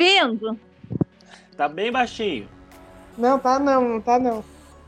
[0.00, 0.58] ouvindo?
[1.56, 2.48] Tá bem baixinho.
[3.18, 4.42] Não, tá não, não tá não.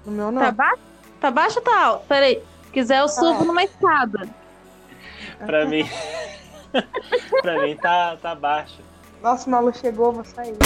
[0.07, 0.41] No meu não.
[0.41, 0.83] Tá baixo?
[1.21, 2.07] Tá baixo ou tá alto?
[2.07, 2.43] Peraí.
[2.65, 4.27] Se quiser, eu subo numa escada.
[5.45, 5.89] Pra mim.
[7.43, 8.81] pra mim tá, tá baixo.
[9.23, 10.57] Nossa, o Malu chegou, vou sair.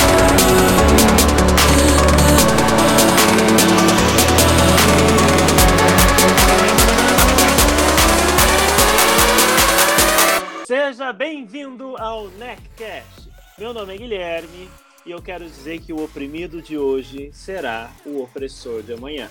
[10.67, 13.26] Seja bem-vindo ao NECCast.
[13.59, 14.71] Meu nome é Guilherme
[15.07, 19.31] e eu quero dizer que o oprimido de hoje será o opressor de amanhã.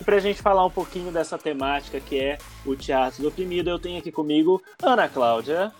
[0.00, 3.68] E para a gente falar um pouquinho dessa temática que é o teatro do oprimido,
[3.68, 5.72] eu tenho aqui comigo Ana Cláudia.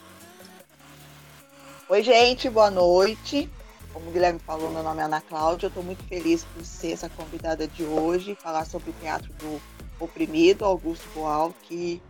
[1.89, 3.49] Oi, gente, boa noite.
[3.93, 5.67] Como o Guilherme falou, meu nome é Ana Cláudia.
[5.67, 9.61] Eu estou muito feliz por ser essa convidada de hoje, falar sobre o teatro do
[10.01, 12.03] oprimido, Augusto Boal, que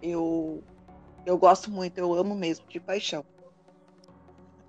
[0.00, 0.62] eu,
[1.26, 3.24] eu gosto muito, eu amo mesmo, de paixão.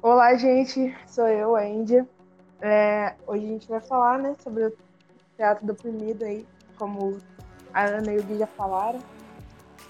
[0.01, 2.07] Olá, gente, sou eu, a Índia.
[2.61, 4.73] É, hoje a gente vai falar né, sobre o
[5.35, 6.45] teatro do oprimido aí,
[6.77, 7.17] como
[7.73, 8.99] a Ana e o Gui já falaram.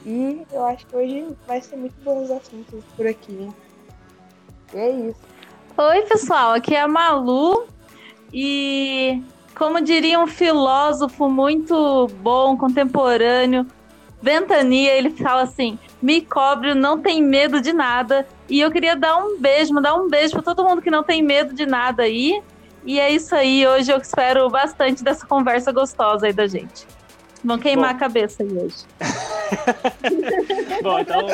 [0.05, 3.33] E eu acho que hoje vai ser muito bons assuntos por aqui.
[3.33, 3.53] Hein?
[4.73, 5.19] E é isso.
[5.77, 7.67] Oi, pessoal, aqui é a Malu
[8.31, 9.21] e
[9.55, 13.67] como diria um filósofo muito bom, contemporâneo,
[14.21, 18.27] Ventania, ele fala assim: "Me cobre, não tem medo de nada".
[18.49, 21.21] E eu queria dar um beijo, mandar um beijo para todo mundo que não tem
[21.21, 22.41] medo de nada aí.
[22.85, 26.87] E é isso aí, hoje eu espero bastante dessa conversa gostosa aí da gente.
[27.43, 27.95] Vão queimar Bom.
[27.97, 28.85] a cabeça aí hoje.
[30.81, 31.27] Bom, então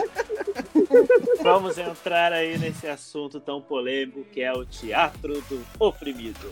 [1.41, 6.51] vamos entrar aí nesse assunto tão polêmico que é o teatro do oprimido.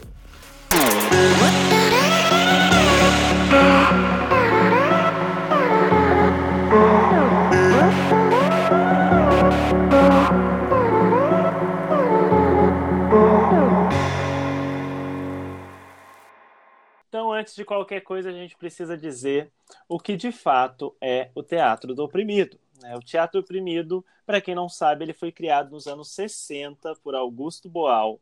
[17.41, 19.51] Antes de qualquer coisa, a gente precisa dizer
[19.89, 22.57] o que de fato é o teatro do oprimido.
[22.79, 22.95] Né?
[22.95, 27.67] O teatro oprimido, para quem não sabe, ele foi criado nos anos 60 por Augusto
[27.67, 28.19] Boal.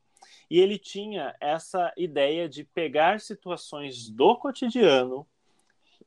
[0.50, 5.28] E ele tinha essa ideia de pegar situações do cotidiano,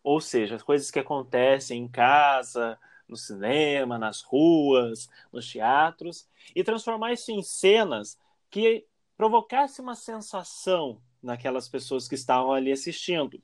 [0.02, 7.12] ou seja, coisas que acontecem em casa, no cinema, nas ruas, nos teatros, e transformar
[7.12, 8.18] isso em cenas
[8.50, 8.86] que
[9.16, 13.40] provocasse uma sensação naquelas pessoas que estavam ali assistindo.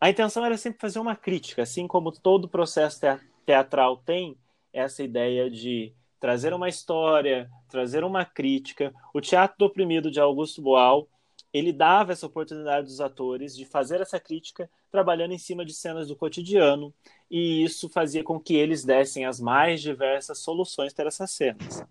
[0.00, 3.00] A intenção era sempre fazer uma crítica, assim como todo processo
[3.44, 4.36] teatral tem
[4.72, 8.94] essa ideia de trazer uma história, trazer uma crítica.
[9.12, 11.08] O Teatro do Oprimido de Augusto Boal,
[11.52, 16.08] ele dava essa oportunidade dos atores de fazer essa crítica trabalhando em cima de cenas
[16.08, 16.92] do cotidiano,
[17.30, 21.84] e isso fazia com que eles dessem as mais diversas soluções para essas cenas.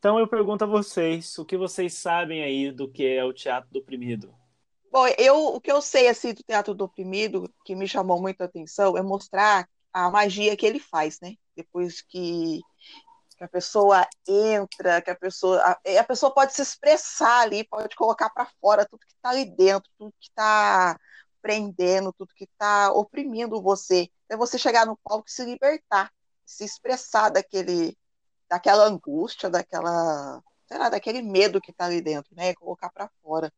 [0.00, 3.68] Então eu pergunto a vocês, o que vocês sabem aí do que é o teatro
[3.70, 4.34] do oprimido?
[4.90, 8.44] Bom, eu, o que eu sei assim do teatro do oprimido, que me chamou muita
[8.44, 11.34] atenção, é mostrar a magia que ele faz, né?
[11.54, 12.60] Depois que,
[13.36, 17.94] que a pessoa entra, que a pessoa a, a pessoa pode se expressar ali, pode
[17.94, 20.98] colocar para fora tudo que está ali dentro, tudo que está
[21.42, 24.08] prendendo, tudo que está oprimindo você.
[24.30, 26.10] É você chegar no palco e se libertar,
[26.46, 27.94] se expressar daquele
[28.50, 32.52] daquela angústia, daquela, sei lá, daquele medo que está ali dentro, né?
[32.56, 33.52] Colocar para fora,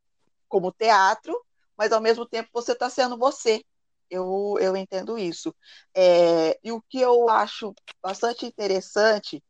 [0.47, 1.34] como teatro,
[1.76, 3.64] mas ao mesmo tempo você está sendo você.
[4.10, 5.54] Eu, eu entendo isso.
[5.94, 9.42] É, e o que eu acho bastante interessante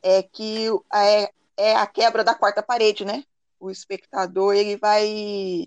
[0.00, 3.24] é que é, é a quebra da quarta parede, né?
[3.58, 5.66] O espectador ele vai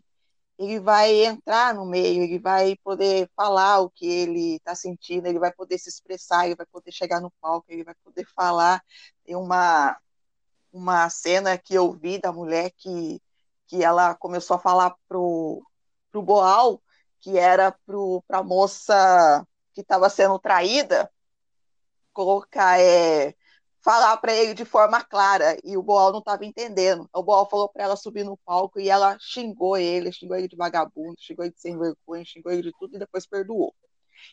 [0.62, 5.40] ele vai entrar no meio, ele vai poder falar o que ele está sentindo, ele
[5.40, 8.80] vai poder se expressar, ele vai poder chegar no palco, ele vai poder falar.
[9.26, 9.98] Tem uma,
[10.72, 13.20] uma cena que eu vi da mulher que,
[13.66, 15.66] que ela começou a falar pro,
[16.12, 16.80] pro Boal,
[17.20, 17.76] que era
[18.28, 19.44] para a moça
[19.74, 21.12] que estava sendo traída,
[22.14, 23.34] colocar é,
[23.82, 27.10] falar para ele de forma clara e o Boal não estava entendendo.
[27.14, 30.56] O Boal falou para ela subir no palco e ela xingou ele, xingou ele de
[30.56, 33.74] vagabundo, xingou ele de sem vergonha, xingou ele de tudo e depois perdoou.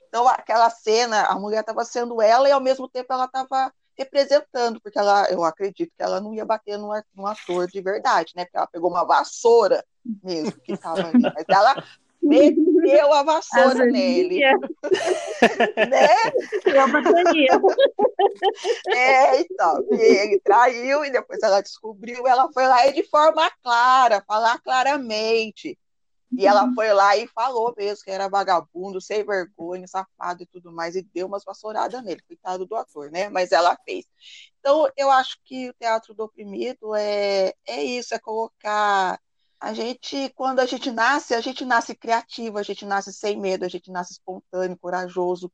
[0.06, 4.81] Então, aquela cena, a mulher estava sendo ela e ao mesmo tempo ela estava representando,
[4.81, 8.44] porque ela, eu acredito que ela não ia bater num, num ator de verdade, né?
[8.44, 9.85] Porque ela pegou uma vassoura
[10.23, 11.75] mesmo que estava ali, mas ela
[12.23, 14.41] meteu a vassoura nele.
[15.91, 16.09] né?
[16.67, 17.61] Eu bateria.
[18.88, 24.23] É, então, ele traiu e depois ela descobriu, ela foi lá e de forma clara,
[24.26, 25.79] falar claramente.
[26.31, 30.70] E ela foi lá e falou mesmo que era vagabundo, sem vergonha, safado e tudo
[30.70, 33.31] mais, e deu umas vassouradas nele, coitado do ator, né?
[33.31, 34.05] Mas ela fez.
[34.61, 39.19] Então, eu acho que o teatro do oprimido é, é isso, é colocar.
[39.60, 43.64] A gente, quando a gente nasce, a gente nasce criativo, a gente nasce sem medo,
[43.64, 45.50] a gente nasce espontâneo, corajoso,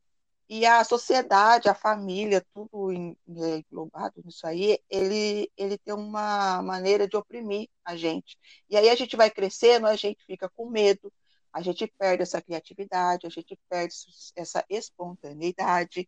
[0.47, 7.07] e a sociedade, a família, tudo é, englobado nisso aí, ele, ele tem uma maneira
[7.07, 8.37] de oprimir a gente.
[8.69, 11.11] E aí a gente vai crescendo, a gente fica com medo,
[11.51, 13.95] a gente perde essa criatividade, a gente perde
[14.35, 16.07] essa espontaneidade.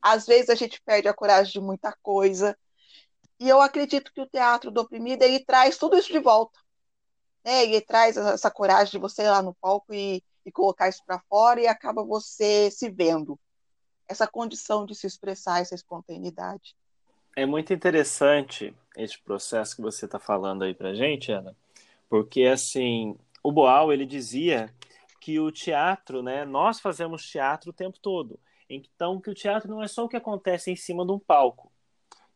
[0.00, 2.56] Às vezes a gente perde a coragem de muita coisa.
[3.40, 6.58] E eu acredito que o teatro do oprimido ele traz tudo isso de volta.
[7.46, 7.80] Né?
[7.80, 11.60] Traz essa coragem de você ir lá no palco e, e colocar isso para fora
[11.60, 13.38] e acaba você se vendo
[14.08, 16.74] essa condição de se expressar, essa espontaneidade.
[17.36, 21.54] É muito interessante esse processo que você está falando aí para gente, Ana,
[22.08, 24.74] porque assim o Boal ele dizia
[25.20, 28.38] que o teatro, né, nós fazemos teatro o tempo todo.
[28.68, 31.70] Então que o teatro não é só o que acontece em cima de um palco.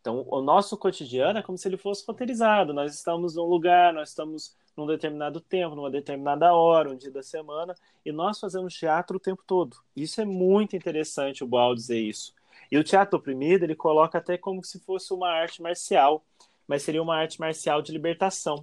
[0.01, 2.73] Então o nosso cotidiano é como se ele fosse roteirizado.
[2.73, 7.22] Nós estamos num lugar, nós estamos num determinado tempo, numa determinada hora, um dia da
[7.22, 7.75] semana,
[8.05, 9.76] e nós fazemos teatro o tempo todo.
[9.94, 12.34] Isso é muito interessante o Boal dizer isso.
[12.70, 16.25] E o teatro oprimido, ele coloca até como se fosse uma arte marcial,
[16.67, 18.62] mas seria uma arte marcial de libertação.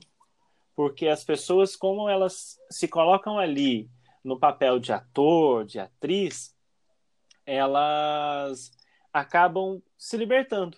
[0.76, 3.90] Porque as pessoas, como elas se colocam ali
[4.24, 6.56] no papel de ator, de atriz,
[7.46, 8.72] elas
[9.12, 10.78] acabam se libertando.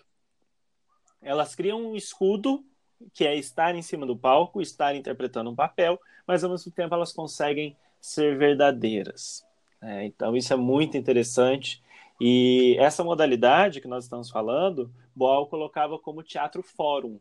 [1.21, 2.63] Elas criam um escudo
[3.13, 6.93] que é estar em cima do palco, estar interpretando um papel, mas ao mesmo tempo
[6.93, 9.45] elas conseguem ser verdadeiras.
[9.81, 11.81] É, então isso é muito interessante.
[12.19, 17.19] E essa modalidade que nós estamos falando, Boal colocava como teatro fórum.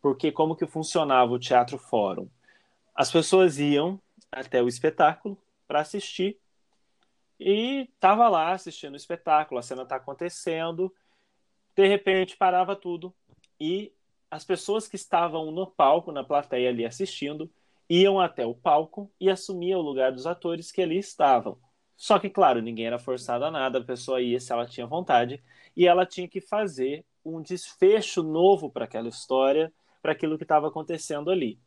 [0.00, 2.28] Porque como que funcionava o teatro fórum?
[2.94, 4.00] As pessoas iam
[4.30, 6.38] até o espetáculo para assistir
[7.40, 10.92] e estava lá assistindo o espetáculo, a cena está acontecendo,
[11.76, 13.14] de repente parava tudo
[13.60, 13.92] e
[14.30, 17.50] as pessoas que estavam no palco, na plateia ali assistindo,
[17.88, 21.58] iam até o palco e assumiam o lugar dos atores que ali estavam.
[21.96, 25.42] Só que, claro, ninguém era forçado a nada, a pessoa ia se ela tinha vontade,
[25.76, 30.68] e ela tinha que fazer um desfecho novo para aquela história, para aquilo que estava
[30.68, 31.58] acontecendo ali.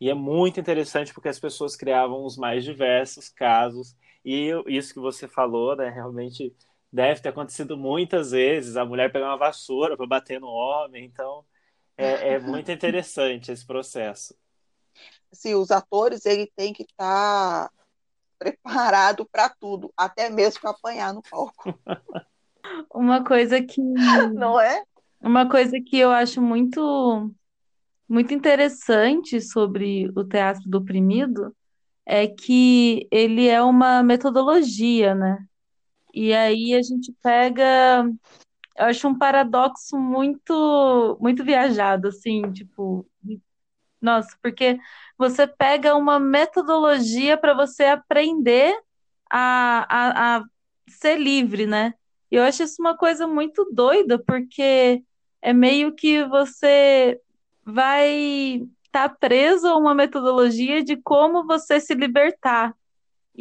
[0.00, 5.00] E é muito interessante porque as pessoas criavam os mais diversos casos, e isso que
[5.00, 6.54] você falou, né, realmente
[6.92, 11.44] deve ter acontecido muitas vezes, a mulher pegar uma vassoura para bater no homem, então
[12.00, 14.34] é, é muito interessante esse processo.
[15.32, 17.70] Sim, os atores ele tem que estar tá
[18.38, 21.54] preparado para tudo, até mesmo para apanhar no palco.
[22.92, 23.80] Uma coisa que
[24.34, 24.82] não é?
[25.20, 27.30] Uma coisa que eu acho muito
[28.08, 31.54] muito interessante sobre o teatro do oprimido
[32.04, 35.44] é que ele é uma metodologia, né?
[36.12, 38.04] E aí a gente pega
[38.76, 43.06] eu acho um paradoxo muito muito viajado, assim, tipo,
[44.00, 44.78] nossa, porque
[45.18, 48.74] você pega uma metodologia para você aprender
[49.30, 50.44] a, a, a
[50.88, 51.94] ser livre, né?
[52.30, 55.04] E eu acho isso uma coisa muito doida, porque
[55.42, 57.20] é meio que você
[57.64, 62.74] vai estar tá preso a uma metodologia de como você se libertar.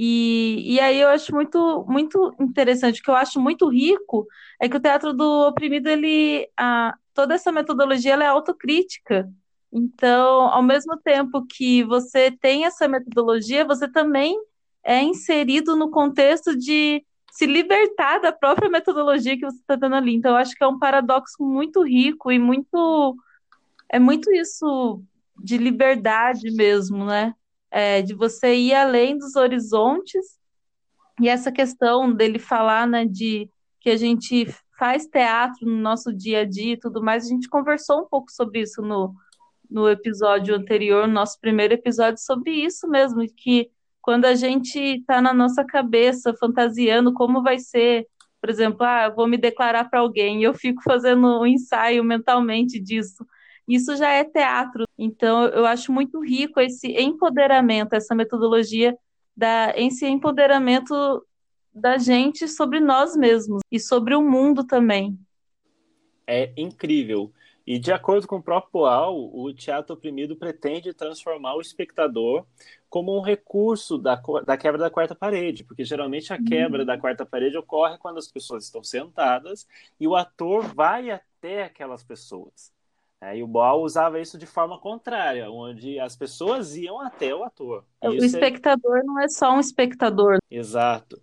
[0.02, 4.26] E, e aí eu acho muito, muito interessante, o que eu acho muito rico
[4.58, 9.30] é que o teatro do oprimido, ele, a, toda essa metodologia ela é autocrítica.
[9.70, 14.40] Então, ao mesmo tempo que você tem essa metodologia, você também
[14.86, 20.16] é inserido no contexto de se libertar da própria metodologia que você está dando ali.
[20.16, 23.18] Então, eu acho que é um paradoxo muito rico e muito.
[23.90, 25.04] É muito isso
[25.44, 27.36] de liberdade mesmo, né?
[27.72, 30.40] É, de você ir além dos horizontes.
[31.22, 33.50] E essa questão dele falar, né, de
[33.80, 34.48] que a gente
[34.78, 38.32] faz teatro no nosso dia a dia e tudo mais, a gente conversou um pouco
[38.32, 39.14] sobre isso no,
[39.70, 43.70] no episódio anterior, no nosso primeiro episódio, sobre isso mesmo, que
[44.02, 48.08] quando a gente está na nossa cabeça fantasiando como vai ser,
[48.42, 53.26] por exemplo, ah, vou me declarar para alguém, eu fico fazendo um ensaio mentalmente disso
[53.76, 54.86] isso já é teatro.
[54.98, 58.98] Então, eu acho muito rico esse empoderamento, essa metodologia
[59.38, 61.26] da esse empoderamento
[61.74, 65.18] da gente sobre nós mesmos e sobre o mundo também.
[66.28, 67.32] É incrível.
[67.66, 72.44] E de acordo com o próprio Poal, o teatro oprimido pretende transformar o espectador
[72.90, 76.86] como um recurso da, da quebra da quarta parede, porque geralmente a quebra uhum.
[76.86, 79.68] da quarta parede ocorre quando as pessoas estão sentadas
[80.00, 82.74] e o ator vai até aquelas pessoas.
[83.22, 87.44] É, e o Boal usava isso de forma contrária, onde as pessoas iam até o
[87.44, 87.86] ator.
[88.02, 89.04] O isso espectador é...
[89.04, 90.38] não é só um espectador.
[90.50, 91.22] Exato.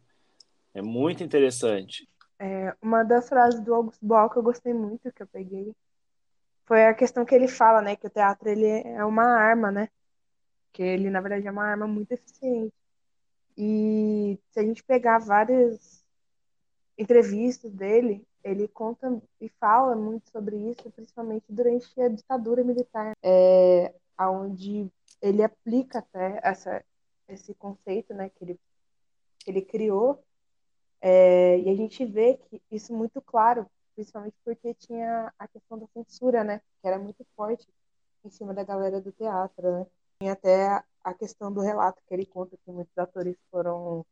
[0.74, 2.06] É muito interessante.
[2.38, 5.74] É, uma das frases do Augusto Boal que eu gostei muito, que eu peguei,
[6.66, 7.96] foi a questão que ele fala, né?
[7.96, 9.88] Que o teatro ele é uma arma, né?
[10.72, 12.74] Que ele, na verdade, é uma arma muito eficiente.
[13.56, 16.04] E se a gente pegar várias
[16.98, 23.92] entrevistas dele, ele conta e fala muito sobre isso, principalmente durante a ditadura militar, é,
[24.20, 24.88] onde
[25.20, 26.84] ele aplica até essa,
[27.28, 28.60] esse conceito né, que, ele,
[29.40, 30.22] que ele criou.
[31.00, 35.86] É, e a gente vê que isso muito claro, principalmente porque tinha a questão da
[35.88, 37.66] censura, né, que era muito forte
[38.24, 39.80] em cima da galera do teatro.
[39.80, 39.86] Né?
[40.20, 44.06] Tinha até a questão do relato que ele conta que muitos atores foram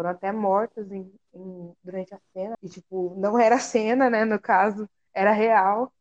[0.00, 2.56] foram até mortos em, em, durante a cena.
[2.62, 4.24] E, tipo, não era cena, né?
[4.24, 5.92] No caso, era real.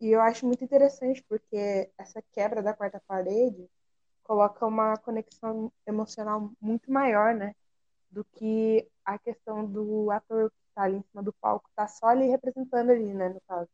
[0.00, 3.66] E eu acho muito interessante, porque essa quebra da quarta parede
[4.22, 7.54] coloca uma conexão emocional muito maior, né?
[8.10, 12.08] Do que a questão do ator que está ali em cima do palco, tá só
[12.08, 13.30] ali representando ali, né?
[13.30, 13.68] No caso.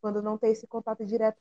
[0.00, 1.40] Quando não tem esse contato direto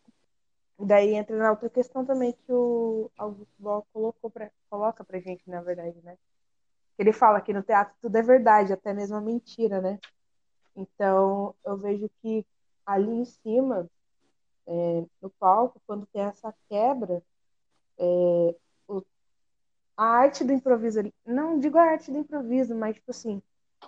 [0.79, 5.50] Daí entra na outra questão também que o Augusto Boal colocou pra, coloca pra gente,
[5.50, 6.17] na verdade, né?
[6.97, 9.99] Ele fala que no teatro tudo é verdade, até mesmo a mentira, né?
[10.75, 12.45] Então, eu vejo que
[12.85, 13.89] ali em cima,
[14.67, 17.23] é, no palco, quando tem essa quebra,
[17.97, 18.55] é,
[18.87, 19.01] o,
[19.97, 23.41] a arte do improviso, não digo a arte do improviso, mas, tipo assim,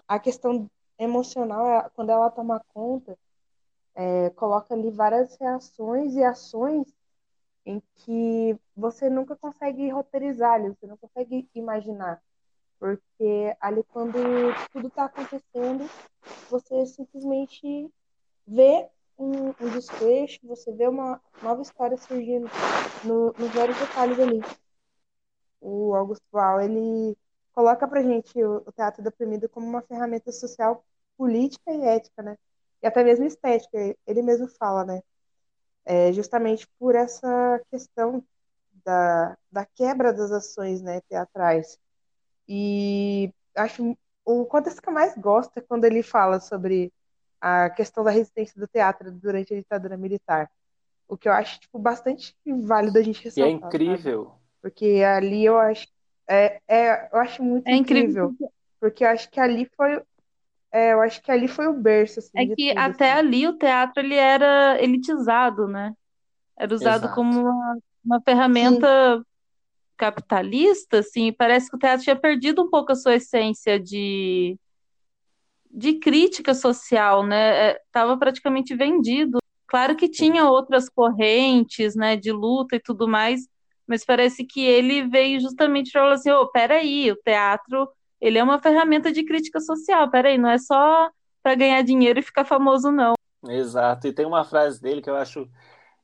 [0.07, 3.17] a questão emocional, quando ela toma conta,
[3.95, 6.93] é, coloca ali várias reações e ações
[7.65, 12.21] em que você nunca consegue roteirizar, você não consegue imaginar.
[12.79, 14.19] Porque ali, quando
[14.71, 15.89] tudo está acontecendo,
[16.49, 17.91] você simplesmente
[18.45, 22.47] vê um, um, desfecho, você vê uma nova história surgindo
[23.03, 24.41] no, nos vários detalhes ali.
[25.59, 27.17] O Augusto Val, ele
[27.51, 30.85] coloca pra gente o, o teatro deprimido como uma ferramenta social,
[31.17, 32.37] política e ética, né?
[32.81, 35.01] e até mesmo estética, ele mesmo fala, né?
[35.85, 38.23] É justamente por essa questão
[38.85, 41.79] da, da quebra das ações né, teatrais.
[42.47, 46.91] E acho o quanto que eu mais gosto é quando ele fala sobre
[47.39, 50.49] a questão da resistência do teatro durante a ditadura militar.
[51.07, 53.47] O que eu acho tipo, bastante válido a gente ressaltar.
[53.47, 54.25] E é incrível.
[54.25, 54.41] Sabe?
[54.61, 55.87] Porque ali eu acho.
[56.29, 58.51] É, é, eu acho muito é incrível, incrível.
[58.79, 60.01] Porque eu acho que ali foi
[60.71, 63.19] é, eu acho que ali foi o berço, assim, É que tudo, até assim.
[63.19, 65.93] ali o teatro ele era elitizado, né?
[66.57, 67.15] Era usado Exato.
[67.15, 69.23] como uma, uma ferramenta
[69.97, 74.57] capitalista, assim, parece que o teatro tinha perdido um pouco a sua essência de,
[75.71, 77.71] de crítica social, né?
[77.71, 79.39] É, Tava praticamente vendido.
[79.67, 83.47] Claro que tinha outras correntes, né, de luta e tudo mais,
[83.85, 87.89] mas parece que ele veio justamente para falar assim, ô, peraí, o teatro
[88.19, 90.09] ele é uma ferramenta de crítica social.
[90.09, 91.09] Peraí, não é só
[91.43, 93.13] para ganhar dinheiro e ficar famoso, não.
[93.47, 94.07] Exato.
[94.07, 95.47] E tem uma frase dele que eu acho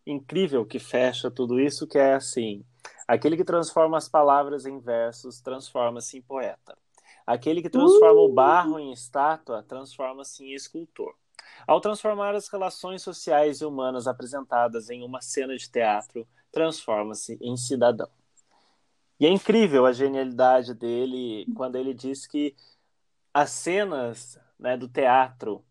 [0.05, 2.63] incrível que fecha tudo isso, que é assim:
[3.07, 6.77] aquele que transforma as palavras em versos transforma-se em poeta.
[7.25, 8.25] Aquele que transforma uh!
[8.25, 11.15] o barro em estátua transforma-se em escultor.
[11.67, 17.55] Ao transformar as relações sociais e humanas apresentadas em uma cena de teatro, transforma-se em
[17.55, 18.09] cidadão.
[19.19, 22.55] E é incrível a genialidade dele quando ele diz que
[23.33, 25.63] as cenas né, do teatro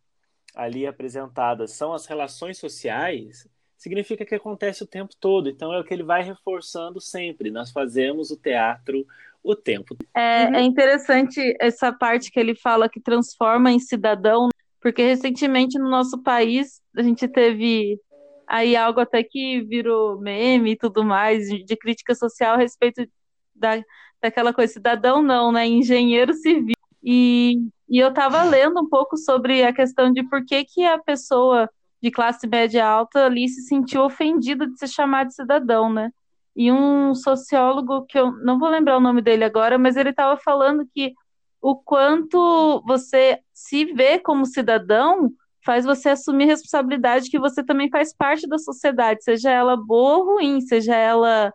[0.54, 3.46] ali apresentadas são as relações sociais,
[3.82, 5.48] significa que acontece o tempo todo.
[5.48, 7.50] Então é o que ele vai reforçando sempre.
[7.50, 9.04] Nós fazemos o teatro
[9.42, 9.96] o tempo.
[10.14, 10.54] É, uhum.
[10.54, 16.22] é interessante essa parte que ele fala que transforma em cidadão, porque recentemente no nosso
[16.22, 17.98] país a gente teve
[18.46, 23.04] aí algo até que virou meme e tudo mais de crítica social a respeito
[23.52, 23.82] da,
[24.20, 25.66] daquela coisa, cidadão não, né?
[25.66, 26.76] Engenheiro civil.
[27.02, 27.56] E,
[27.88, 31.68] e eu estava lendo um pouco sobre a questão de por que, que a pessoa
[32.02, 36.10] de classe média alta ali se sentiu ofendida de ser chamada de cidadão, né?
[36.54, 40.36] E um sociólogo, que eu não vou lembrar o nome dele agora, mas ele estava
[40.36, 41.14] falando que
[41.60, 45.30] o quanto você se vê como cidadão
[45.64, 50.24] faz você assumir responsabilidade que você também faz parte da sociedade, seja ela boa ou
[50.34, 51.52] ruim, seja ela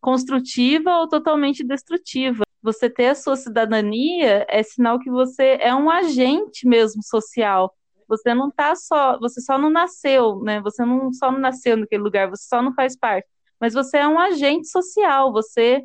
[0.00, 2.42] construtiva ou totalmente destrutiva.
[2.62, 7.74] Você ter a sua cidadania é sinal que você é um agente mesmo social.
[8.10, 10.60] Você não tá só, você só não nasceu, né?
[10.62, 13.28] Você não só não nasceu naquele lugar, você só não faz parte,
[13.60, 15.84] mas você é um agente social, você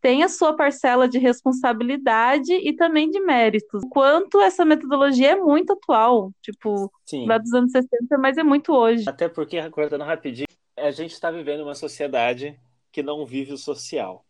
[0.00, 3.82] tem a sua parcela de responsabilidade e também de méritos.
[3.90, 7.26] Quanto essa metodologia é muito atual, tipo, Sim.
[7.26, 9.04] lá dos anos 60, mas é muito hoje.
[9.06, 12.58] Até porque, recordando rapidinho, a gente está vivendo uma sociedade
[12.90, 14.24] que não vive o social.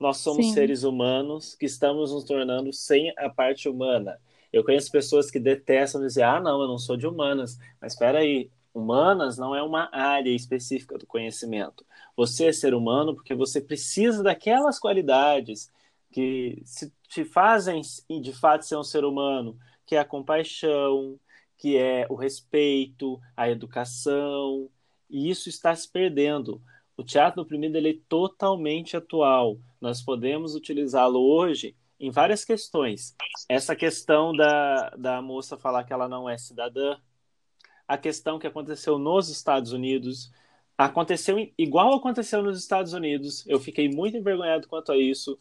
[0.00, 0.52] Nós somos Sim.
[0.52, 4.18] seres humanos que estamos nos tornando sem a parte humana.
[4.52, 7.58] Eu conheço pessoas que detestam dizer, ah, não, eu não sou de humanas.
[7.80, 11.84] Mas espera aí, humanas não é uma área específica do conhecimento.
[12.16, 15.70] Você é ser humano porque você precisa daquelas qualidades
[16.10, 16.62] que
[17.08, 17.82] te fazem,
[18.20, 21.18] de fato, ser um ser humano, que é a compaixão,
[21.56, 24.70] que é o respeito, a educação,
[25.10, 26.62] e isso está se perdendo.
[26.96, 29.58] O teatro oprimido ele é totalmente atual.
[29.80, 33.14] Nós podemos utilizá-lo hoje em várias questões.
[33.48, 36.96] Essa questão da, da moça falar que ela não é cidadã,
[37.86, 40.30] a questão que aconteceu nos Estados Unidos,
[40.76, 43.46] aconteceu igual aconteceu nos Estados Unidos.
[43.46, 45.38] Eu fiquei muito envergonhado quanto a isso.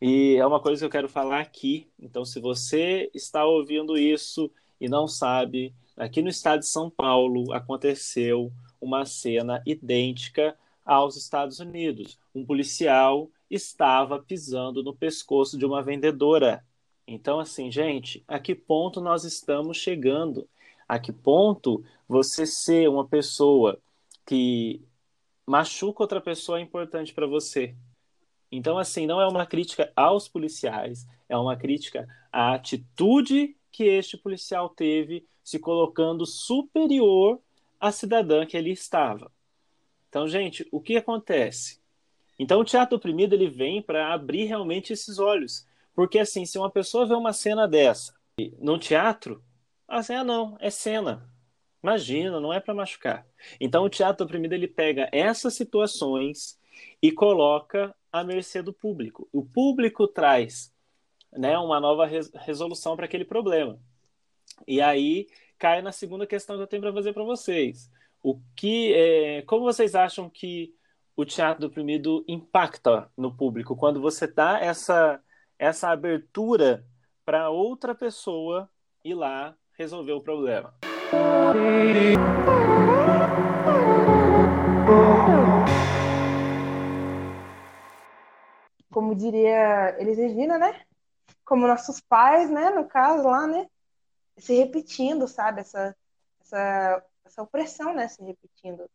[0.00, 1.90] E é uma coisa que eu quero falar aqui.
[1.98, 4.50] Então, se você está ouvindo isso
[4.80, 11.58] e não sabe, aqui no estado de São Paulo aconteceu uma cena idêntica aos Estados
[11.58, 12.18] Unidos.
[12.32, 16.64] Um policial estava pisando no pescoço de uma vendedora.
[17.06, 20.48] Então, assim, gente, a que ponto nós estamos chegando?
[20.86, 23.80] A que ponto você ser uma pessoa
[24.26, 24.82] que
[25.46, 27.74] machuca outra pessoa é importante para você?
[28.50, 34.16] Então, assim, não é uma crítica aos policiais, é uma crítica à atitude que este
[34.16, 37.40] policial teve se colocando superior
[37.80, 39.30] à cidadã que ele estava.
[40.08, 41.77] Então, gente, o que acontece?
[42.38, 45.66] Então, o teatro oprimido ele vem para abrir realmente esses olhos.
[45.94, 48.14] Porque, assim, se uma pessoa vê uma cena dessa
[48.60, 49.42] no teatro,
[49.88, 51.28] assim, ah, não, é cena.
[51.82, 53.26] Imagina, não é para machucar.
[53.60, 56.58] Então, o teatro oprimido ele pega essas situações
[57.02, 59.28] e coloca à mercê do público.
[59.32, 60.72] O público traz
[61.32, 63.78] né, uma nova resolução para aquele problema.
[64.66, 65.26] E aí
[65.58, 67.90] cai na segunda questão que eu tenho para fazer para vocês.
[68.22, 70.74] O que, é, como vocês acham que
[71.18, 75.20] o teatro oprimido impacta no público quando você dá essa
[75.58, 76.86] essa abertura
[77.24, 78.70] para outra pessoa
[79.04, 80.72] ir lá resolver o problema?
[88.88, 90.82] Como diria Elis Regina, né?
[91.44, 92.70] Como nossos pais, né?
[92.70, 93.66] No caso lá, né?
[94.36, 95.62] Se repetindo, sabe?
[95.62, 95.96] Essa,
[96.40, 98.88] essa essa opressão né, se repetindo,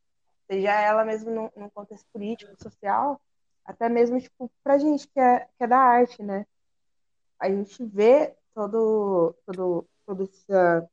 [0.47, 3.19] seja ela mesmo num, contexto político, social,
[3.65, 6.45] até mesmo tipo, para gente que é, que é da arte, né?
[7.39, 10.89] A gente vê todo, todo, toda essa,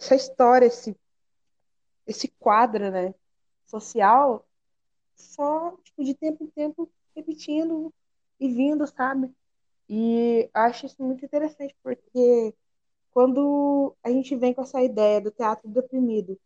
[0.00, 0.96] essa história, esse,
[2.06, 3.14] esse quadro né,
[3.66, 4.46] social,
[5.14, 7.92] só tipo, de tempo em tempo repetindo
[8.40, 9.32] e vindo, sabe?
[9.88, 12.54] E acho isso muito interessante, porque
[13.12, 16.38] quando a gente vem com essa ideia do teatro deprimido,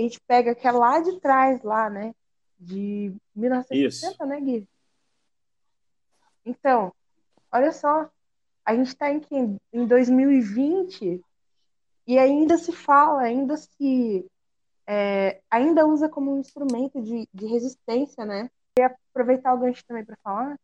[0.00, 2.14] a gente pega que é lá de trás, lá, né?
[2.58, 4.26] De 1960, Isso.
[4.26, 4.68] né, Gui?
[6.44, 6.92] Então,
[7.52, 8.10] olha só,
[8.64, 9.20] a gente está em,
[9.72, 11.20] em 2020
[12.06, 14.26] e ainda se fala, ainda se
[14.86, 18.50] é, ainda usa como um instrumento de, de resistência, né?
[18.78, 20.58] E aproveitar o gancho também para falar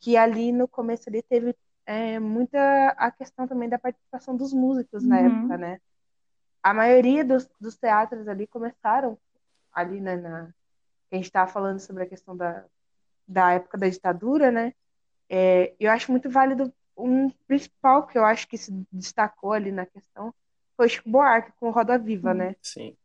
[0.00, 1.54] que ali no começo ali teve
[1.86, 5.08] é, muita a questão também da participação dos músicos uhum.
[5.08, 5.80] na época, né?
[6.64, 9.18] A maioria dos, dos teatros ali começaram
[9.70, 10.54] ali né, na
[11.12, 12.64] a gente estava falando sobre a questão da,
[13.28, 14.74] da época da ditadura, né?
[15.28, 19.86] É, eu acho muito válido um principal que eu acho que se destacou ali na
[19.86, 20.34] questão
[20.76, 22.56] foi Chico Buarque com Roda Viva, hum, né?
[22.60, 22.96] Sim.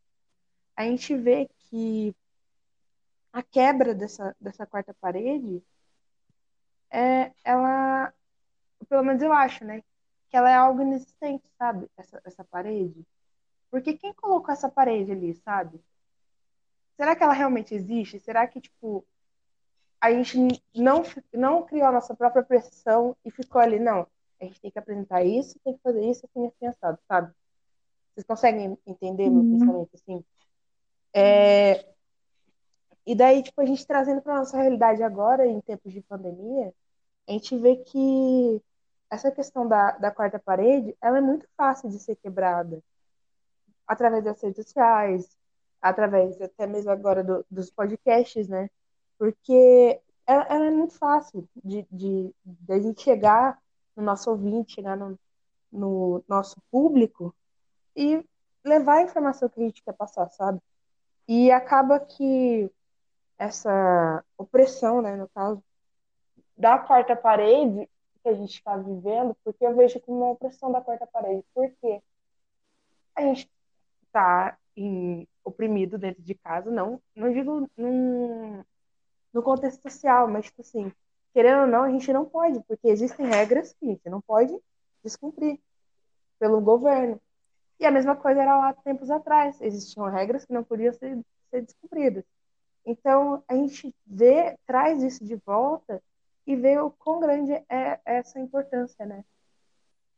[0.76, 2.15] A gente vê que
[3.32, 5.62] a quebra dessa, dessa quarta parede
[6.89, 8.12] é ela
[8.88, 9.84] pelo menos eu acho, né?
[10.30, 11.88] Que ela é algo inexistente, sabe?
[11.98, 13.06] Essa, essa parede.
[13.71, 15.79] Porque quem colocou essa parede ali, sabe?
[16.95, 18.19] Será que ela realmente existe?
[18.19, 19.05] Será que, tipo,
[20.01, 20.38] a gente
[20.75, 21.03] não,
[21.34, 24.08] não criou a nossa própria pressão e ficou ali, não,
[24.41, 27.34] a gente tem que apresentar isso, tem que fazer isso, assim, assim, assado, sabe?
[28.13, 29.60] Vocês conseguem entender meu uhum.
[29.60, 30.25] pensamento, assim?
[31.13, 31.86] É...
[33.05, 36.73] E daí, tipo, a gente trazendo para nossa realidade agora, em tempos de pandemia,
[37.27, 38.62] a gente vê que
[39.10, 42.84] essa questão da, da quarta parede, ela é muito fácil de ser quebrada
[43.89, 45.36] através das redes sociais,
[45.82, 48.69] através até mesmo agora do, dos podcasts, né?
[49.17, 53.60] Porque ela, ela, é muito fácil de, de, de a gente chegar
[53.95, 55.19] no nosso ouvinte, chegar no,
[55.71, 57.36] no nosso público
[57.95, 58.23] e
[58.63, 60.62] levar a informação que a gente quer passar, sabe?
[61.28, 62.71] E acaba que
[63.39, 65.63] essa opressão, né, no caso,
[66.56, 67.89] da quarta parede
[68.21, 71.43] que a gente está vivendo, porque eu vejo como uma opressão da quarta parede.
[71.56, 72.04] Por quê?
[73.15, 73.49] A gente
[74.10, 74.58] está
[75.43, 78.63] oprimido dentro de casa, não, não digo num,
[79.34, 80.91] no contexto social, mas tipo assim,
[81.34, 84.58] querendo ou não, a gente não pode, porque existem regras que a gente não pode
[85.04, 85.60] descumprir
[86.39, 87.19] pelo governo.
[87.80, 91.17] E a mesma coisa era lá tempos atrás, existiam regras que não podiam ser,
[91.50, 92.24] ser descumpridas.
[92.86, 96.02] Então, a gente vê, traz isso de volta
[96.48, 99.24] e vê o quão grande é essa importância, né?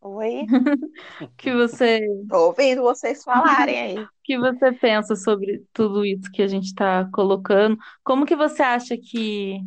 [0.01, 0.45] Oi?
[1.37, 2.01] que você.
[2.27, 4.05] Tô ouvindo vocês falarem aí.
[4.23, 7.77] que você pensa sobre tudo isso que a gente está colocando?
[8.03, 9.59] Como que você acha que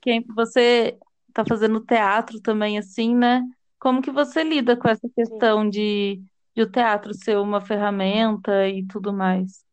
[0.00, 0.98] quem você
[1.28, 3.42] está fazendo teatro também assim, né?
[3.78, 6.22] Como que você lida com essa questão de,
[6.54, 9.64] de o teatro ser uma ferramenta e tudo mais?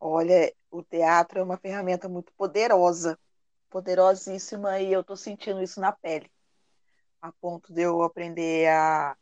[0.00, 3.18] Olha, o teatro é uma ferramenta muito poderosa,
[3.70, 6.30] poderosíssima, e eu estou sentindo isso na pele,
[7.22, 9.16] a ponto de eu aprender a,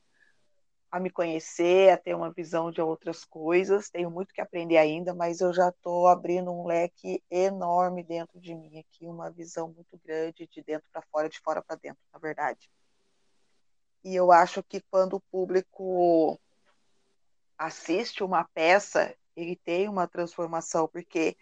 [0.90, 3.90] a me conhecer, a ter uma visão de outras coisas.
[3.90, 8.54] Tenho muito que aprender ainda, mas eu já estou abrindo um leque enorme dentro de
[8.54, 12.18] mim aqui, uma visão muito grande de dentro para fora, de fora para dentro, na
[12.18, 12.70] verdade.
[14.02, 16.40] E eu acho que quando o público
[17.58, 21.36] assiste uma peça, ele tem uma transformação, porque,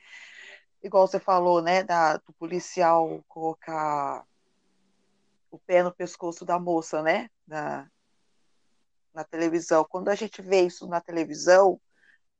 [0.82, 4.26] igual você falou, né, da, do policial colocar
[5.50, 7.88] o pé no pescoço da moça, né, na,
[9.14, 9.86] na televisão.
[9.88, 11.80] Quando a gente vê isso na televisão,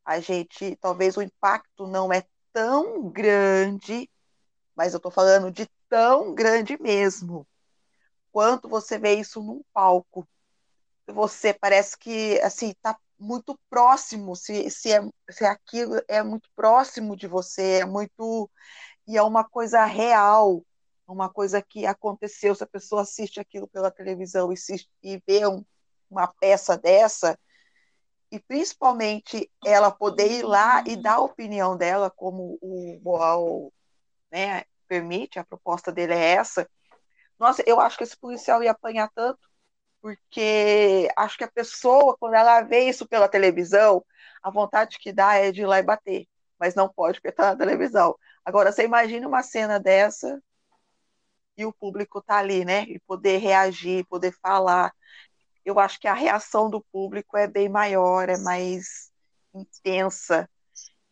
[0.05, 4.11] a gente, talvez o impacto não é tão grande,
[4.75, 7.47] mas eu estou falando de tão grande mesmo,
[8.31, 10.27] quanto você vê isso num palco.
[11.07, 17.17] Você parece que, assim, está muito próximo, se, se, é, se aquilo é muito próximo
[17.17, 18.51] de você, é muito.
[19.07, 20.63] E é uma coisa real,
[21.13, 22.55] uma coisa que aconteceu.
[22.55, 24.57] Se a pessoa assiste aquilo pela televisão e,
[25.03, 25.65] e vê um,
[26.11, 27.39] uma peça dessa,
[28.31, 33.73] e principalmente ela poder ir lá e dar a opinião dela, como o Boal
[34.31, 36.69] né, permite, a proposta dele é essa.
[37.39, 39.49] Nossa, eu acho que esse policial ia apanhar tanto
[40.01, 44.05] porque acho que a pessoa, quando ela vê isso pela televisão,
[44.43, 46.27] a vontade que dá é de ir lá e bater,
[46.59, 48.17] mas não pode porque está na televisão.
[48.45, 50.41] Agora, você imagina uma cena dessa
[51.59, 52.85] e o público tá ali, né?
[52.85, 54.95] E poder reagir, poder falar.
[55.65, 59.11] Eu acho que a reação do público é bem maior, é mais
[59.53, 60.49] intensa.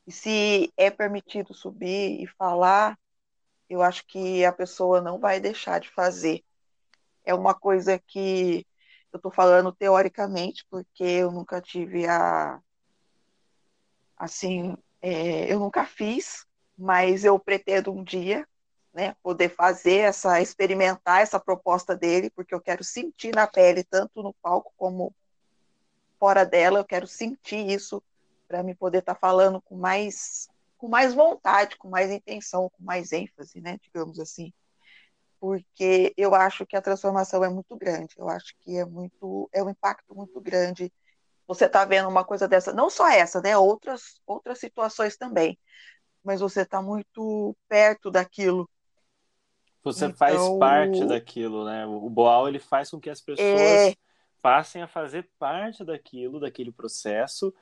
[0.06, 2.96] E se é permitido subir e falar,
[3.68, 6.44] eu acho que a pessoa não vai deixar de fazer.
[7.24, 8.64] É uma coisa que
[9.12, 12.61] eu estou falando teoricamente, porque eu nunca tive a.
[14.16, 16.46] Assim, é, eu nunca fiz,
[16.78, 18.46] mas eu pretendo um dia
[18.96, 24.22] né, poder fazer essa, experimentar essa proposta dele, porque eu quero sentir na pele, tanto
[24.22, 25.14] no palco como
[26.18, 28.02] fora dela, eu quero sentir isso
[28.48, 32.82] para me poder estar tá falando com mais, com mais vontade, com mais intenção, com
[32.82, 34.50] mais ênfase, né, digamos assim
[35.38, 38.14] porque eu acho que a transformação é muito grande.
[38.16, 40.92] Eu acho que é muito, é um impacto muito grande.
[41.46, 43.56] Você está vendo uma coisa dessa, não só essa, né?
[43.56, 45.59] Outras, outras situações também.
[46.24, 48.68] Mas você está muito perto daquilo.
[49.87, 51.87] Você então, faz parte daquilo, né?
[51.87, 53.94] O Boal ele faz com que as pessoas é...
[54.42, 57.55] passem a fazer parte daquilo, daquele processo.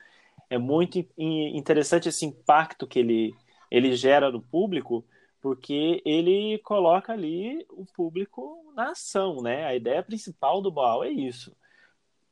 [0.49, 3.35] É muito interessante esse impacto que ele,
[3.69, 5.05] ele gera no público,
[5.39, 9.63] porque ele coloca ali o público na ação, né?
[9.67, 11.55] A ideia principal do Baal é isso: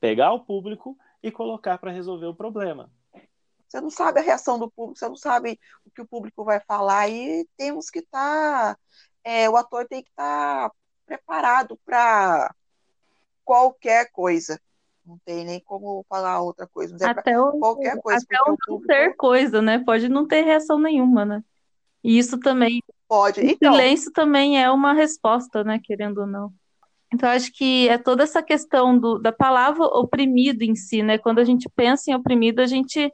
[0.00, 2.90] pegar o público e colocar para resolver o problema.
[3.68, 6.58] Você não sabe a reação do público, você não sabe o que o público vai
[6.58, 8.74] falar, e temos que estar.
[8.74, 8.80] Tá,
[9.24, 10.74] é, o ator tem que estar tá
[11.06, 12.54] preparado para
[13.44, 14.60] qualquer coisa.
[15.04, 16.96] Não tem nem como falar outra coisa.
[17.00, 18.24] É até o, qualquer coisa.
[18.24, 19.82] Até o não ter coisa, né?
[19.84, 21.42] Pode não ter reação nenhuma, né?
[22.02, 23.40] E isso também Pode.
[23.40, 23.72] O então...
[23.72, 25.80] silêncio também é uma resposta, né?
[25.82, 26.52] Querendo ou não.
[27.12, 31.16] Então, acho que é toda essa questão do, da palavra oprimido em si, né?
[31.16, 33.12] Quando a gente pensa em oprimido, a gente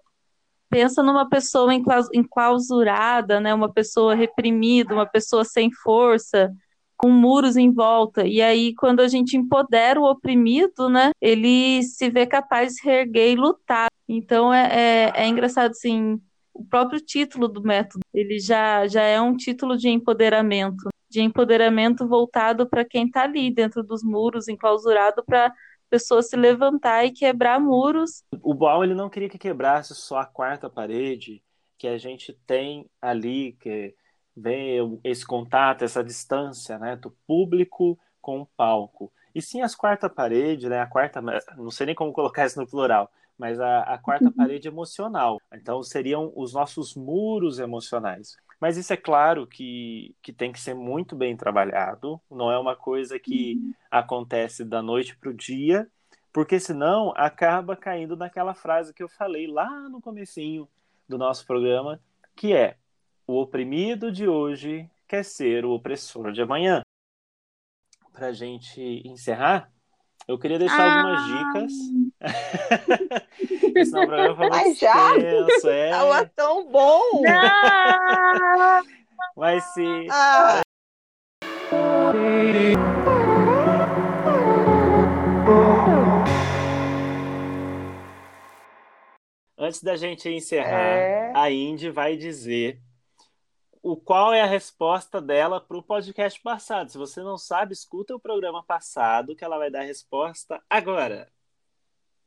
[0.70, 3.52] pensa numa pessoa enclausurada, né?
[3.52, 6.50] Uma pessoa reprimida, uma pessoa sem força,
[6.96, 8.26] com muros em volta.
[8.26, 11.10] E aí, quando a gente empodera o oprimido, né?
[11.20, 13.88] Ele se vê capaz de reerguer e lutar.
[14.08, 16.20] Então, é, é, é engraçado, assim,
[16.54, 22.06] o próprio título do método, ele já, já é um título de empoderamento, de empoderamento
[22.06, 25.52] voltado para quem está ali dentro dos muros, enclausurado para
[25.90, 28.22] pessoa se levantar e quebrar muros.
[28.42, 31.42] O Boal ele não queria que quebrasse só a quarta parede
[31.76, 33.94] que a gente tem ali, que
[34.36, 39.12] vem esse contato, essa distância, né, do público com o palco.
[39.34, 40.80] e sim as quarta parede, né?
[40.80, 41.20] A quarta,
[41.56, 44.32] não sei nem como colocar isso no plural, mas a, a quarta uhum.
[44.32, 45.40] parede emocional.
[45.54, 48.36] Então seriam os nossos muros emocionais.
[48.60, 52.76] Mas isso é claro que, que tem que ser muito bem trabalhado, não é uma
[52.76, 53.72] coisa que uhum.
[53.90, 55.90] acontece da noite para o dia,
[56.30, 60.68] porque senão acaba caindo naquela frase que eu falei lá no comecinho
[61.08, 62.00] do nosso programa,
[62.36, 62.76] que é
[63.26, 66.82] o oprimido de hoje quer ser o opressor de amanhã.
[68.12, 69.72] Para a gente encerrar,
[70.30, 71.00] eu queria deixar ah.
[71.00, 71.72] algumas dicas.
[73.90, 75.16] Programa foi muito já?
[75.16, 75.90] extenso, é.
[75.98, 77.00] Tava tão bom!
[77.22, 78.82] Não.
[79.36, 80.06] Mas se...
[80.08, 80.60] Ah.
[89.58, 91.32] Antes da gente encerrar, é...
[91.34, 92.80] a Indy vai dizer
[93.82, 96.90] o qual é a resposta dela para o podcast passado.
[96.90, 101.28] Se você não sabe, escuta o programa passado que ela vai dar a resposta agora.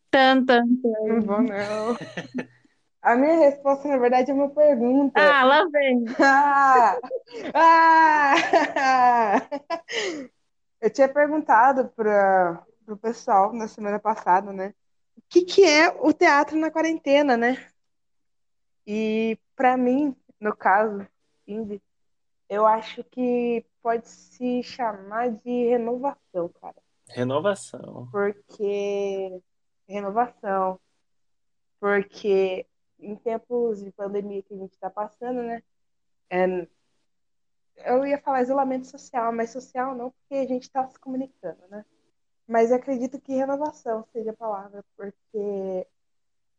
[0.10, 1.08] Tan, tan, tan.
[1.08, 1.98] Não vou, não.
[3.02, 5.20] A minha resposta, na verdade, é uma pergunta.
[5.20, 6.06] Ah, lá vem.
[6.24, 7.00] ah,
[7.54, 9.36] ah,
[10.80, 14.74] eu tinha perguntado para o pessoal na semana passada, né?
[15.18, 17.68] O que, que é o teatro na quarentena, né?
[18.88, 21.06] E para mim, no caso,
[21.48, 21.82] Indy,
[22.50, 26.76] eu acho que pode se chamar de renovação, cara.
[27.10, 28.08] Renovação.
[28.12, 29.42] Porque.
[29.88, 30.80] Renovação.
[31.80, 32.66] Porque
[33.00, 35.62] em tempos de pandemia que a gente está passando, né?
[36.30, 36.68] É,
[37.86, 41.86] eu ia falar isolamento social, mas social não, porque a gente está se comunicando, né?
[42.48, 45.88] Mas acredito que renovação seja a palavra, porque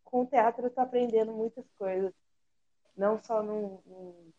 [0.05, 2.13] com o teatro eu estou aprendendo muitas coisas.
[2.97, 4.33] Não só num, num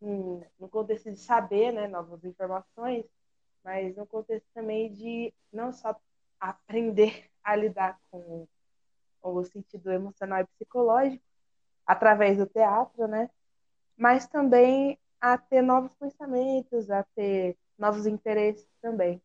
[0.00, 3.04] no, no contexto de saber né, novas informações,
[3.64, 5.94] mas no contexto também de não só
[6.40, 8.46] aprender a lidar com
[9.22, 11.24] o sentido emocional e psicológico
[11.86, 13.30] através do teatro, né?
[13.96, 19.20] Mas também a ter novos pensamentos, a ter novos interesses também.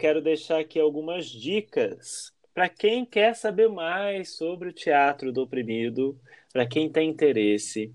[0.00, 6.18] Quero deixar aqui algumas dicas para quem quer saber mais sobre o teatro do oprimido,
[6.50, 7.92] para quem tem interesse.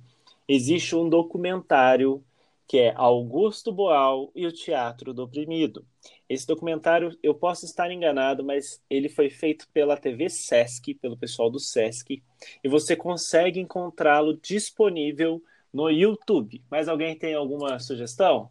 [0.48, 2.24] Existe um documentário
[2.68, 5.84] que é Augusto Boal e o Teatro do Oprimido.
[6.30, 11.50] Esse documentário, eu posso estar enganado, mas ele foi feito pela TV Sesc, pelo pessoal
[11.50, 12.22] do Sesc,
[12.64, 15.42] e você consegue encontrá-lo disponível
[15.74, 16.64] no YouTube.
[16.70, 18.50] Mas alguém tem alguma sugestão?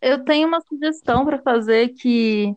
[0.00, 2.54] Eu tenho uma sugestão para fazer que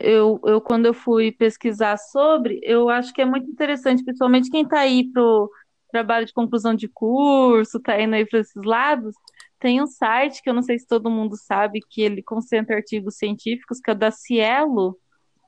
[0.00, 4.62] eu, eu quando eu fui pesquisar sobre, eu acho que é muito interessante, principalmente quem
[4.62, 5.50] está aí para o
[5.90, 9.14] trabalho de conclusão de curso, está indo aí para esses lados,
[9.58, 13.16] tem um site que eu não sei se todo mundo sabe, que ele concentra artigos
[13.16, 14.96] científicos, que é o da Cielo,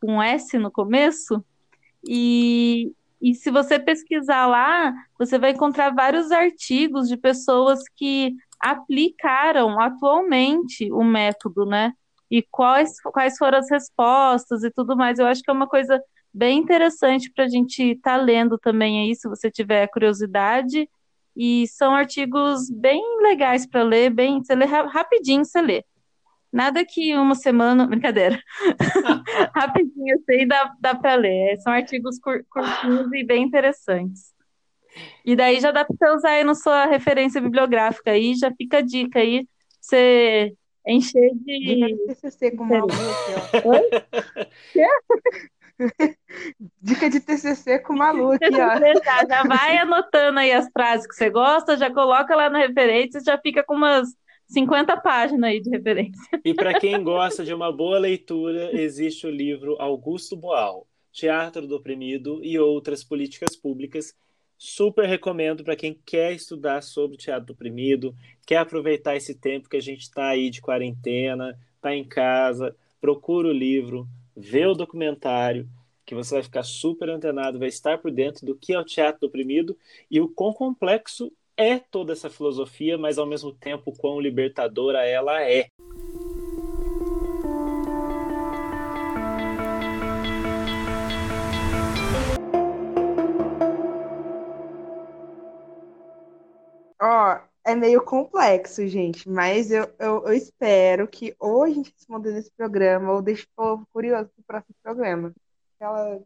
[0.00, 1.44] com um S no começo,
[2.06, 9.80] e, e se você pesquisar lá, você vai encontrar vários artigos de pessoas que aplicaram
[9.80, 11.92] atualmente o método, né?
[12.30, 15.18] E quais, quais foram as respostas e tudo mais.
[15.18, 16.00] Eu acho que é uma coisa
[16.32, 20.88] bem interessante para a gente estar tá lendo também aí, se você tiver curiosidade.
[21.36, 25.84] E são artigos bem legais para ler, bem, você lê rapidinho, você lê.
[26.52, 28.40] Nada que uma semana, brincadeira.
[29.54, 31.58] rapidinho assim dá, dá para ler.
[31.60, 34.32] São artigos cur, curtinhos e bem interessantes.
[35.24, 38.78] E daí já dá para você usar aí na sua referência bibliográfica aí, já fica
[38.78, 39.46] a dica aí,
[39.80, 40.52] você
[40.86, 41.58] encher de.
[41.58, 43.32] Dica de TCC com Malu aqui,
[43.64, 43.68] ó.
[43.70, 43.90] Oi?
[44.72, 44.86] Quê?
[46.80, 48.50] Dica de TCC com Malu aqui, ó.
[48.56, 53.20] Já, já vai anotando aí as frases que você gosta, já coloca lá na referência,
[53.24, 54.08] já fica com umas
[54.50, 56.40] 50 páginas aí de referência.
[56.44, 61.76] E para quem gosta de uma boa leitura, existe o livro Augusto Boal, Teatro do
[61.76, 64.14] Oprimido e Outras Políticas Públicas,
[64.62, 69.80] Super recomendo para quem quer estudar sobre teatro oprimido, quer aproveitar esse tempo que a
[69.80, 75.66] gente está aí de quarentena, está em casa, procura o livro, vê o documentário,
[76.04, 79.26] que você vai ficar super antenado, vai estar por dentro do que é o teatro
[79.26, 79.74] oprimido
[80.10, 85.42] e o quão complexo é toda essa filosofia, mas ao mesmo tempo quão libertadora ela
[85.42, 85.68] é.
[97.70, 102.50] É meio complexo, gente, mas eu, eu, eu espero que ou a gente responda nesse
[102.52, 105.32] programa ou deixe o povo curioso pro próximo programa.
[105.76, 106.20] Aquela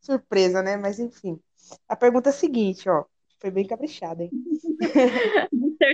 [0.00, 0.76] surpresa, né?
[0.76, 1.40] Mas enfim.
[1.88, 3.04] A pergunta é a seguinte, ó.
[3.38, 4.30] Foi bem caprichada, hein?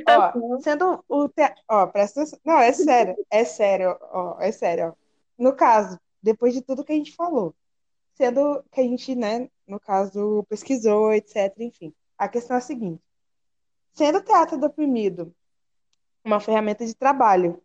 [0.08, 1.54] ó, sendo o te...
[1.68, 2.40] ó, presta atenção.
[2.44, 4.92] Não, é sério, é sério, ó, é sério, ó.
[5.38, 7.54] No caso, depois de tudo que a gente falou,
[8.14, 11.94] sendo que a gente, né, no caso, pesquisou, etc, enfim.
[12.18, 13.00] A questão é a seguinte:
[13.96, 15.34] sendo o teatro do oprimido
[16.24, 17.60] uma ferramenta de trabalho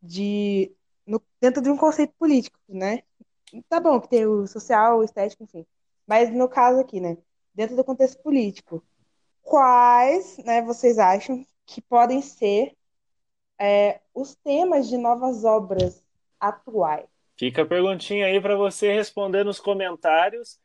[0.00, 0.72] de
[1.06, 3.02] no, dentro de um conceito político, né?
[3.68, 5.66] Tá bom que tem o social, o estético, enfim.
[6.06, 7.16] Mas no caso aqui, né?
[7.54, 8.82] Dentro do contexto político,
[9.42, 12.74] quais, né, vocês acham que podem ser
[13.58, 16.02] é, os temas de novas obras
[16.40, 17.06] atuais?
[17.36, 20.58] Fica a perguntinha aí para você responder nos comentários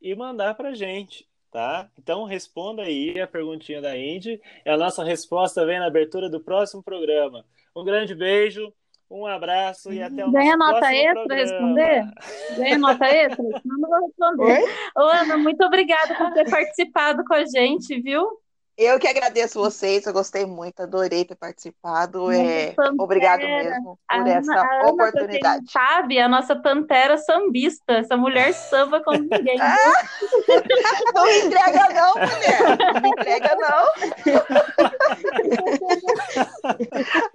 [0.00, 1.88] e mandar para gente, tá?
[1.96, 4.40] Então responda aí a perguntinha da Indy.
[4.66, 7.44] E a nossa resposta vem na abertura do próximo programa.
[7.76, 8.72] Um grande beijo.
[9.08, 11.42] Um abraço e até o Ganha nosso nota extra programa.
[11.42, 12.04] responder?
[12.56, 13.44] Ganha nota extra?
[13.64, 14.62] Não vou responder.
[14.64, 14.70] Oi?
[14.96, 18.26] Ô, Ana, muito obrigada por ter participado com a gente, viu?
[18.76, 22.32] Eu que agradeço vocês, eu gostei muito, adorei ter participado.
[22.32, 25.70] É, obrigado mesmo por Ana, essa Ana, pra quem oportunidade.
[25.70, 27.92] sabe, a nossa pantera sambista.
[27.94, 29.60] Essa mulher samba como ninguém.
[29.60, 29.76] Ah?
[31.14, 32.78] Não me entrega, não, mulher.
[32.92, 33.86] Não me entrega, não.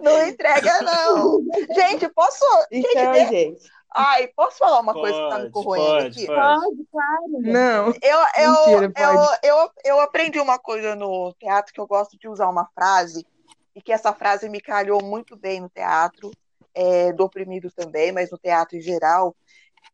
[0.00, 1.40] Não entrega, não.
[1.74, 2.44] Gente, posso.
[2.70, 3.70] Então, Gente, gente.
[3.94, 6.26] Ai, posso falar uma coisa que tá me Pode, corroendo pode, aqui?
[6.26, 6.60] pode.
[6.60, 7.28] Pode, claro.
[7.40, 7.88] Não.
[8.02, 9.38] Eu, eu, Mentira, eu, pode.
[9.42, 13.26] eu, eu aprendi uma coisa no teatro que eu gosto de usar uma frase,
[13.74, 16.30] e que essa frase me calhou muito bem no teatro,
[16.74, 19.34] é, do oprimido também, mas no teatro em geral,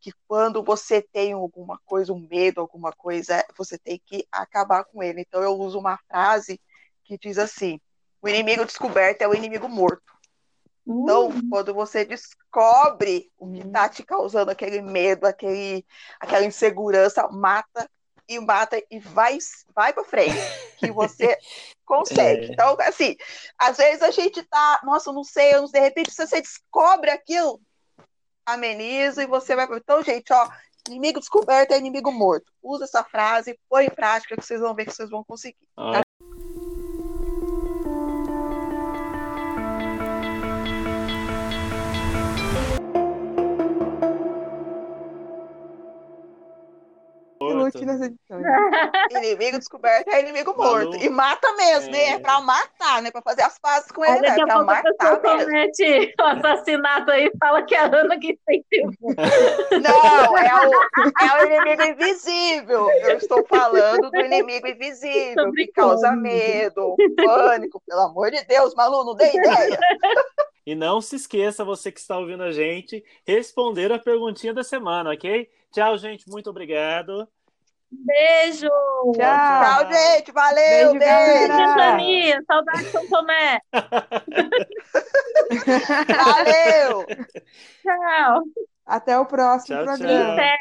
[0.01, 5.03] que quando você tem alguma coisa, um medo, alguma coisa, você tem que acabar com
[5.03, 5.21] ele.
[5.21, 6.61] Então eu uso uma frase
[7.05, 7.81] que diz assim:
[8.21, 10.16] o inimigo descoberto é o inimigo morto.
[10.87, 15.85] Então, Hum, quando você descobre o que está te causando aquele medo, aquele,
[16.21, 17.91] aquela insegurança, mata
[18.29, 19.39] e mata e vai,
[19.75, 20.37] vai para frente,
[20.79, 21.37] que você
[21.85, 22.47] consegue.
[22.47, 22.53] É.
[22.53, 23.17] Então, assim,
[23.59, 27.61] às vezes a gente tá, nossa, não sei, eu de repente se você descobre aquilo,
[28.45, 29.67] ameniza e você vai.
[29.73, 30.49] Então, gente, ó,
[30.89, 32.53] inimigo descoberto é inimigo morto.
[32.63, 35.57] Usa essa frase, põe em prática que vocês vão ver que vocês vão conseguir.
[35.77, 36.01] Ó,
[47.77, 48.45] Lute nas edições.
[49.11, 50.91] Inimigo descoberto é inimigo morto.
[50.91, 51.03] Malu.
[51.03, 51.99] E mata mesmo, né?
[51.99, 52.11] É.
[52.11, 53.11] É pra matar, né?
[53.11, 54.35] Pra fazer as pazes com ele, né?
[54.35, 55.53] Pra matar mesmo.
[56.21, 59.15] o assassinato aí fala que é a Ana que incentivou.
[59.83, 60.73] Não, é o,
[61.21, 62.91] é o inimigo invisível.
[62.91, 67.83] Eu estou falando do inimigo invisível, que causa medo, pânico.
[67.87, 69.79] Pelo amor de Deus, Malu, não dê ideia.
[70.67, 75.13] E não se esqueça, você que está ouvindo a gente, responder a perguntinha da semana,
[75.13, 75.49] ok?
[75.71, 76.29] Tchau, gente.
[76.29, 77.29] Muito obrigado.
[77.91, 78.69] Beijo!
[79.15, 79.15] Tchau.
[79.15, 80.33] Tchau, gente.
[80.33, 81.49] Valeu, Beijo, beijo.
[81.49, 81.75] galera.
[81.75, 83.61] Ventania, saudade de São Tomé.
[86.25, 87.07] Valeu.
[87.83, 88.43] Tchau.
[88.85, 90.25] Até o próximo Tchau, programa.
[90.25, 90.33] tchau.
[90.33, 90.57] Até.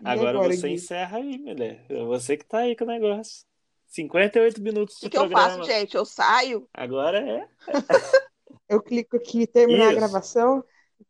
[0.00, 1.84] E Agora, você encerra aí, mulher.
[1.88, 3.44] É você que tá aí com o negócio.
[3.92, 5.50] 58 minutos O de que, que eu programa.
[5.58, 5.96] faço, gente?
[5.96, 6.68] Eu saio.
[6.74, 7.48] Agora é.
[8.68, 9.96] Eu clico aqui terminar a Isso.
[10.00, 10.64] gravação.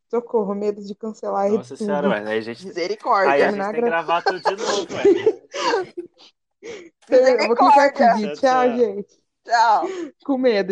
[0.09, 1.77] Socorro, medo de cancelar e Nossa tudo.
[1.77, 3.33] senhora, mas aí a gente, aí Misericórdia.
[3.47, 5.13] a gente Terminar tem que a gravar tudo de novo, ué.
[7.09, 8.77] Eu vou clicar aqui, Tchau, tchau.
[8.77, 9.21] gente.
[9.45, 9.97] Tchau.
[10.23, 10.71] Com medo.